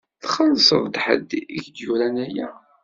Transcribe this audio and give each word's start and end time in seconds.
Txellṣeḍ 0.21 0.93
ḥedd 1.05 1.29
i 1.55 1.57
k-d-yuran 1.63 2.15
aya? 2.25 2.49